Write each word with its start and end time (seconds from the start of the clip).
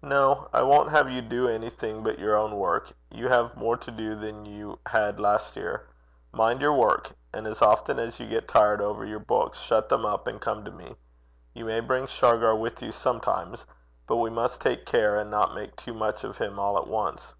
'No. 0.00 0.48
I 0.52 0.62
won't 0.62 0.90
have 0.92 1.10
you 1.10 1.20
do 1.20 1.48
anything 1.48 2.04
but 2.04 2.20
your 2.20 2.36
own 2.36 2.54
work. 2.54 2.92
You 3.10 3.26
have 3.30 3.56
more 3.56 3.76
to 3.76 3.90
do 3.90 4.14
than 4.14 4.44
you 4.46 4.78
had 4.92 5.18
last 5.18 5.56
year. 5.56 5.88
Mind 6.30 6.60
your 6.60 6.72
work; 6.72 7.10
and 7.32 7.48
as 7.48 7.60
often 7.60 7.98
as 7.98 8.20
you 8.20 8.28
get 8.28 8.46
tired 8.46 8.80
over 8.80 9.04
your 9.04 9.18
books, 9.18 9.58
shut 9.58 9.88
them 9.88 10.06
up 10.06 10.28
and 10.28 10.40
come 10.40 10.64
to 10.64 10.70
me. 10.70 10.94
You 11.52 11.64
may 11.64 11.80
bring 11.80 12.06
Shargar 12.06 12.54
with 12.54 12.80
you 12.80 12.92
sometimes, 12.92 13.66
but 14.06 14.18
we 14.18 14.30
must 14.30 14.60
take 14.60 14.86
care 14.86 15.18
and 15.18 15.32
not 15.32 15.52
make 15.56 15.74
too 15.74 15.94
much 15.94 16.22
of 16.22 16.38
him 16.38 16.60
all 16.60 16.78
at 16.78 16.86
once.' 16.86 17.34